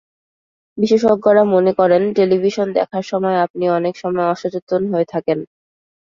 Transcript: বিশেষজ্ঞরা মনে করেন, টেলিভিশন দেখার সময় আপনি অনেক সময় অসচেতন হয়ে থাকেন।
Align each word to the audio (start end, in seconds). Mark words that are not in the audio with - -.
বিশেষজ্ঞরা 0.77 1.43
মনে 1.53 1.71
করেন, 1.73 2.01
টেলিভিশন 2.17 2.67
দেখার 2.77 3.03
সময় 3.03 3.37
আপনি 3.45 3.65
অনেক 3.69 3.93
সময় 3.97 4.27
অসচেতন 4.27 4.81
হয়ে 4.91 5.07
থাকেন। 5.13 5.39